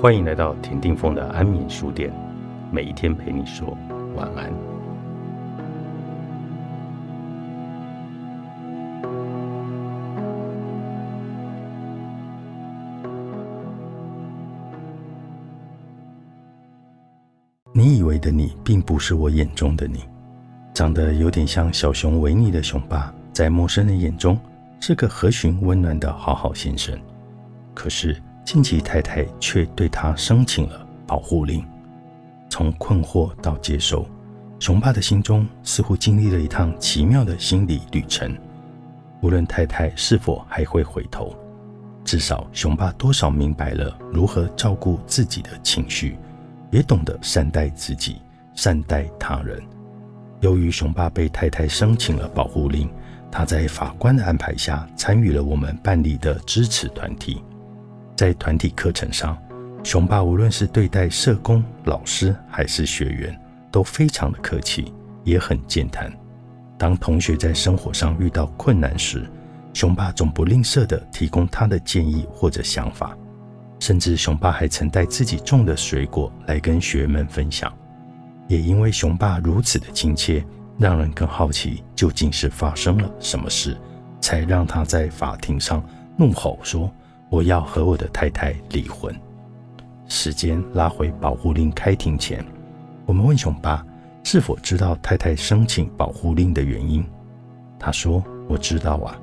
[0.00, 2.10] 欢迎来到田定峰的安眠书店，
[2.72, 3.76] 每一天陪你说
[4.16, 4.50] 晚安。
[17.74, 20.04] 你以为的你，并不是我眼中的你。
[20.72, 24.40] 长得有点像小熊维尼的熊爸，在陌生人眼中
[24.80, 26.98] 是个和煦温暖的好好先生，
[27.74, 28.16] 可是。
[28.44, 31.64] 近期太太却对他申请了保护令。
[32.48, 34.06] 从困惑到接受，
[34.58, 38.36] 熊爸的心中似乎经历了一趟奇妙的心理旅程。
[39.22, 41.36] 无论太太是否还会回头，
[42.04, 46.18] 至少熊爸多少明白了如何照顾自己的情绪，
[46.70, 48.16] 也懂得善待自己、
[48.54, 49.62] 善待他人。
[50.40, 52.88] 由于熊爸被太太申请了保护令，
[53.30, 57.42] 他在法官的安排下参与了我们办理的支持团体。
[58.20, 59.34] 在团体课程上，
[59.82, 63.34] 熊爸无论是对待社工、老师还是学员，
[63.72, 64.92] 都非常的客气，
[65.24, 66.12] 也很健谈。
[66.76, 69.26] 当同学在生活上遇到困难时，
[69.72, 73.16] 熊爸总不吝啬地提供他的建议或者想法，
[73.78, 77.72] 甚至熊爸还曾带自己种的水果来跟学员们分享。
[78.48, 80.44] 也因为熊爸如此的亲切，
[80.76, 83.74] 让人更好奇究竟是发生了什么事，
[84.20, 85.82] 才让他在法庭上
[86.18, 86.92] 怒吼说。
[87.30, 89.14] 我要和我的太太离婚。
[90.08, 92.44] 时间拉回保护令开庭前，
[93.06, 93.86] 我们问熊爸
[94.24, 97.04] 是否知道太太申请保护令的原因。
[97.78, 99.16] 他说：“我知道啊。”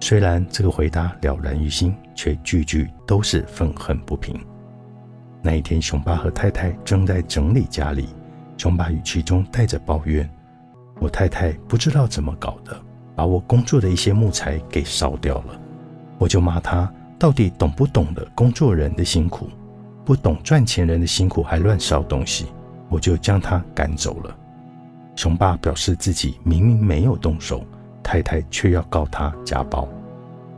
[0.00, 4.38] 虽然这个回答了然于心，却句句都是愤恨不平。
[5.40, 8.08] 那一天，熊爸和太太正在整理家里，
[8.56, 10.28] 熊爸语气中带着抱怨
[11.00, 12.76] ：“我太太不知道怎么搞的，
[13.14, 15.60] 把我工作的一些木材给烧掉了。”
[16.18, 16.92] 我就骂他。
[17.18, 19.48] 到底懂不懂得工作人的辛苦，
[20.04, 22.46] 不懂赚钱人的辛苦，还乱烧东西，
[22.88, 24.36] 我就将他赶走了。
[25.16, 27.64] 雄爸表示自己明明没有动手，
[28.04, 29.88] 太太却要告他家暴。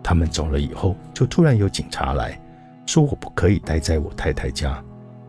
[0.02, 2.38] 他们走了以后，就突然有警察来
[2.84, 4.82] 说我不可以待在我太太家，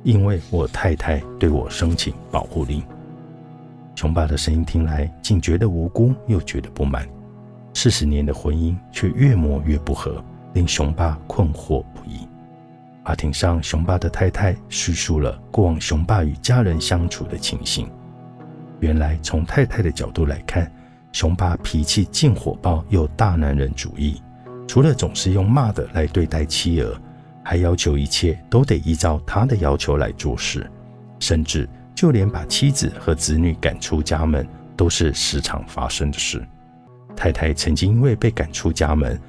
[0.04, 2.84] 因为我太太对我申请保护令。
[3.96, 7.08] 雄爸的声音听来，竟觉得无辜又觉得不满。
[7.74, 10.22] 四十年的婚姻却越磨越不和。
[10.54, 12.28] 令雄爸困惑不已。
[13.04, 17.90] 法庭上，雄爸的太太叙述了过往雄爸与家人相处的情形。
[18.80, 20.72] 原来，从太太的角度来看，
[21.12, 24.22] 雄爸脾气劲火爆又大男人主义，
[24.68, 26.96] 除了总是用骂的来对待妻儿，
[27.44, 30.70] 还要求一切都得依照他的要求来做事，
[31.20, 34.48] 甚至就连把妻子和子女赶出家门
[34.78, 36.48] 都是时常发生的事。
[37.16, 39.20] 太太曾经因为被赶出家门。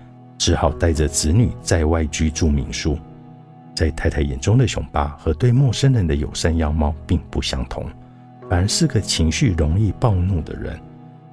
[0.42, 2.98] 只好带着子女在外居住民宿。
[3.76, 7.86] 在太太眼中的熊爸和对陌生人的友善样貌并不相同，
[8.50, 10.76] 反而是个情绪容易暴怒的人。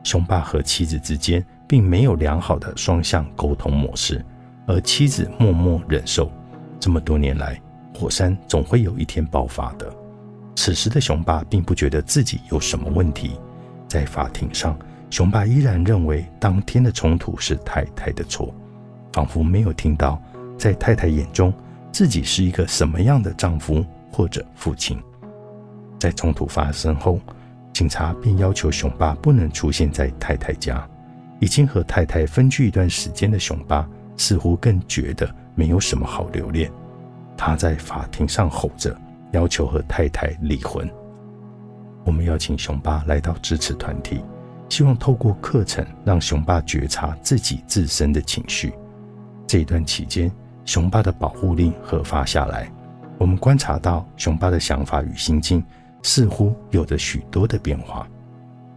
[0.04, 4.24] 熊爸和妻子之间并没有良好的双向沟通模式，
[4.68, 6.32] 而妻子默默忍受。
[6.80, 7.60] 这么多年来，
[7.96, 9.92] 火山总会有一天爆发的。
[10.56, 13.32] 此时的熊爸并不觉得自己有什么问题。
[13.88, 14.78] 在法庭上，
[15.10, 18.54] 熊爸依然认为当天的冲突是太太的错。
[19.12, 20.22] 仿佛没有听到，
[20.58, 21.54] 在太太眼中，
[21.92, 24.98] 自己是一个什么样的丈夫或者父亲。
[26.00, 27.20] 在冲突发生后，
[27.74, 30.88] 警察便要求熊爸不能出现在太太家。
[31.42, 33.88] 已经和太太分居一段时间的熊爸，
[34.18, 36.70] 似乎更觉得没有什么好留恋。
[37.38, 38.94] 他在法庭上吼着，
[39.32, 40.90] 要求和太太离婚。
[42.04, 44.22] 我们邀请熊爸来到支持团体，
[44.68, 48.74] 希望透过课程让熊爸觉察自己自身的情绪。
[49.50, 50.32] 这一段期间，
[50.64, 52.72] 雄爸的保护令核发下来，
[53.18, 55.66] 我们观察到雄爸的想法与心境
[56.04, 58.08] 似乎有着许多的变化。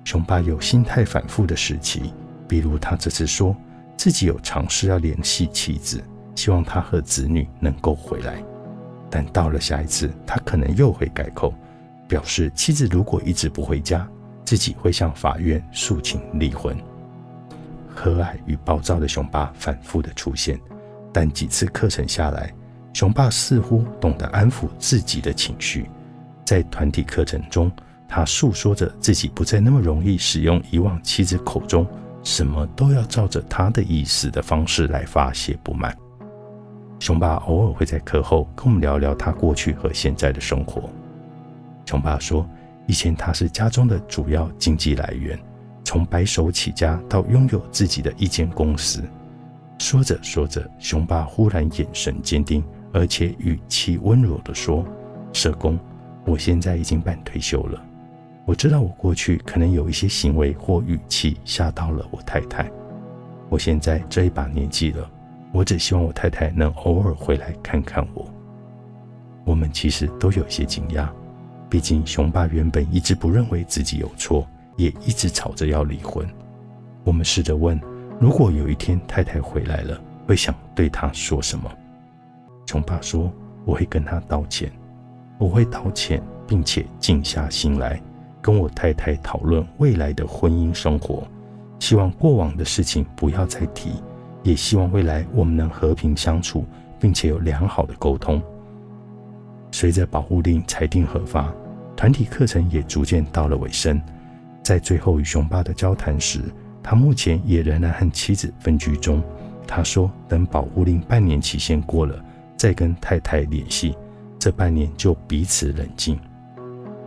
[0.02, 2.14] 雄爸有心态反复的时期，
[2.48, 3.54] 比如他这次说
[3.98, 6.02] 自己有尝试要联系妻子，
[6.34, 8.42] 希望他和子女能够回来，
[9.10, 11.52] 但到了下一次，他可能又会改口，
[12.08, 14.08] 表示妻子如果一直不回家，
[14.42, 16.74] 自己会向法院诉请离婚。
[17.94, 20.58] 和蔼与暴躁的熊爸反复的出现，
[21.12, 22.52] 但几次课程下来，
[22.92, 25.88] 熊爸似乎懂得安抚自己的情绪。
[26.44, 27.70] 在团体课程中，
[28.08, 31.86] 他诉说着自己不再那么容易使用以往妻子口中
[32.22, 35.96] 什么都要照着他的意思的方式来发泄不满。
[36.98, 40.88] 熊爸偶尔会在课后跟我们聊聊他过去和现在的生活。
[41.86, 42.48] 熊爸说，
[42.86, 45.38] 以前他是家中的主要经济来源。
[45.92, 49.04] 从白手起家到拥有自己的一间公司，
[49.78, 54.82] 说着说着，熊爸忽然眼神坚定，而且语气温柔地说
[55.34, 55.78] ：“社工，
[56.24, 57.78] 我现在已经半退休了。
[58.46, 62.72] 我知道我过去可能有一些行为或语气吓到了我太太。
[63.50, 65.06] 我现在这一把年纪了，
[65.52, 68.26] 我只希望我太太能偶尔回来看看我。”
[69.44, 71.06] 我们其实都有些惊讶，
[71.68, 76.26] 毕竟熊爸原本一直不认为自己有错，也一直吵着要离婚。
[77.04, 77.80] 我们试着问：
[78.20, 81.70] 如果有一天太太回来了，会想对她说什么？
[82.66, 83.30] 熊爸说
[83.66, 84.70] ：“我会跟她道歉，
[85.38, 88.00] 我会道歉，并且静下心来
[88.40, 91.26] 跟我太太讨论未来的婚姻生活，
[91.78, 93.90] 希望过往的事情不要再提，
[94.42, 96.64] 也希望未来我们能和平相处，
[96.98, 98.40] 并且有良好的沟通。”
[99.72, 101.52] 随着保护令裁定核发，
[101.96, 104.00] 团体课程也逐渐到了尾声。
[104.62, 106.40] 在最后与熊爸的交谈时，
[106.82, 109.22] 他目前也仍然和妻子分居中。
[109.66, 112.22] 他说：“等保护令半年期限过了，
[112.56, 113.96] 再跟太太联系。
[114.38, 116.18] 这半年就彼此冷静。”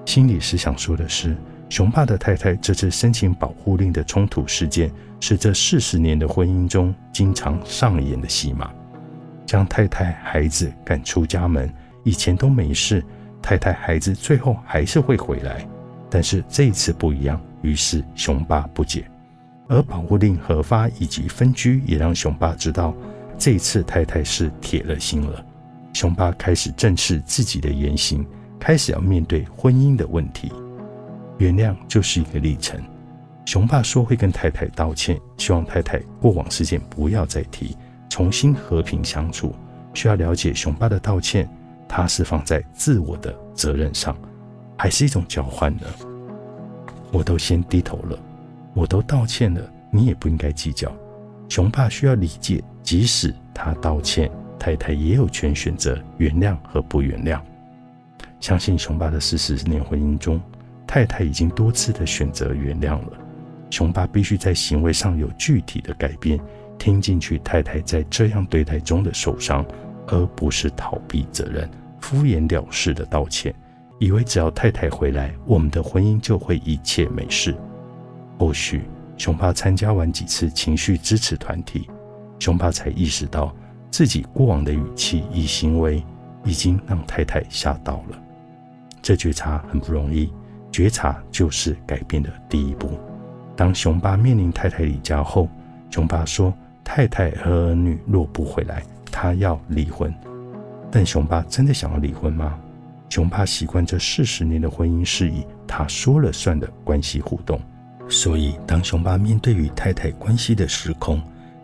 [0.05, 1.35] 心里是想说的是，
[1.69, 8.71] 熊爸的太太这次申请保护令的冲突事件，是这四十年的婚姻中经常上演的戏码，
[9.45, 11.71] 将太太、孩子赶出家门。
[12.03, 13.03] 以前都没事，
[13.41, 15.67] 太太孩子最后还是会回来，
[16.09, 17.39] 但是这一次不一样。
[17.61, 19.09] 于是雄爸不解，
[19.67, 22.93] 而保护令核发以及分居也让雄爸知道，
[23.39, 25.43] 这一次太太是铁了心了。
[25.93, 28.23] 雄爸开始正视自己的言行，
[28.59, 30.51] 开始要面对婚姻的问题。
[31.39, 32.79] 原谅就是一个历程。
[33.45, 37.75] 雄爸说会跟太太道歉，希望太太过往事件不要再提，
[38.09, 39.55] 重新和平相处。
[39.93, 41.49] 需要了解雄爸的道歉。
[41.87, 44.17] 他是放在自我的责任上，
[44.77, 45.83] 还是一种交换呢？
[47.11, 48.19] 我都先低头了，
[48.73, 49.61] 我都道歉了，
[49.91, 50.91] 你也不应该计较。
[51.49, 54.29] 雄爸需要理解，即使他道歉，
[54.59, 57.39] 太太也有权选择原谅和不原谅。
[58.39, 60.41] 相信雄爸的四十年婚姻中，
[60.85, 63.17] 太太已经多次的选择原谅了。
[63.69, 66.39] 雄爸必须在行为上有具体的改变，
[66.77, 69.65] 听进去太太在这样对待中的受伤。
[70.07, 71.67] 而不是逃避责任、
[71.99, 73.51] 敷衍了事的道歉，
[73.99, 77.55] 以为只要太太回来，我们的婚姻就会一切没事。
[78.37, 78.83] 或许
[79.17, 81.89] 熊爸参加完几次情绪支持团体，
[82.39, 83.55] 熊爸才意识到
[83.89, 86.03] 自己过往的语气与行为
[86.43, 88.21] 已经让太太吓到了。
[89.01, 90.33] 这觉察很不容易，
[90.71, 92.99] 觉察就是改变的第一步。
[93.55, 95.47] 当熊爸面临太太离家后，
[95.89, 96.53] 熊爸说
[96.83, 100.13] ：“太太和儿女若不回来。”他要离婚，
[100.91, 102.59] 但熊爸真的想要离婚吗？
[103.09, 107.59] 熊爸习惯这四十年的婚姻是以他说了算的关系互动，
[108.09, 111.21] 所以当熊爸面对与太太关系的失控，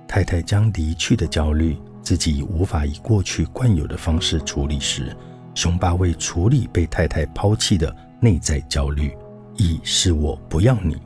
[0.07, 5.15] 太太将离去的焦虑，自己无法以过去惯有的方式处理时，
[5.53, 9.13] 熊爸为处理被太太抛弃的内在焦虑，
[9.57, 10.97] 以是我不要你，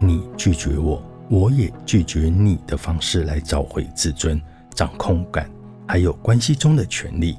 [0.00, 4.40] 你拒绝我，我也拒绝你的方式来找回自尊、
[4.74, 5.48] 掌控感。
[5.86, 7.36] 还有关系中的权利，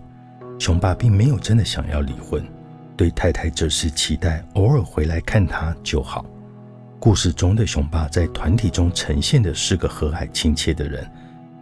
[0.61, 2.45] 雄爸并没有真的想要离婚，
[2.95, 6.23] 对太太只是期待偶尔回来看他就好。
[6.99, 11.03] 故事中的雄爸在团体中呈现的是个和蔼亲切的人，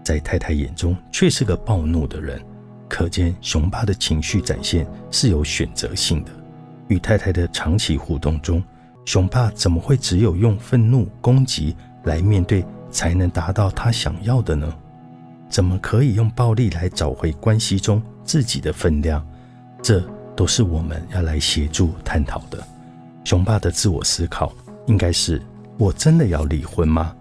[0.04, 2.42] 在太太眼中却是个暴怒的人。
[2.90, 6.32] 可见雄爸的情绪展现是有选择性的。
[6.90, 8.62] 与太太的长期互动中，
[9.06, 11.74] 雄爸怎么会只有用愤怒攻击
[12.04, 14.70] 来面对才能达到他想要的呢？
[15.48, 19.26] 怎么可以用暴力来找回关系中自己的分量？
[19.82, 22.64] 这都是我们要来协助探讨的。
[23.24, 24.54] 雄爸的自我思考
[24.86, 25.42] 应该是：
[25.80, 27.16] 我真的要离婚吗？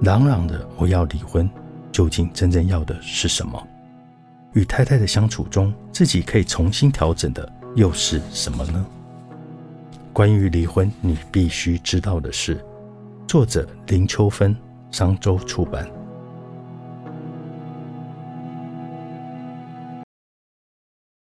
[0.00, 1.50] 嚷嚷的我要离婚，
[1.90, 3.60] 究竟真正要的是什么？
[4.52, 8.86] 与太太的相处中，自己可以重新调整的又是什么呢？
[10.12, 12.64] 关于离婚，你必须知道的是。
[13.26, 14.56] 作者林秋芬，
[14.92, 15.90] 商周出版。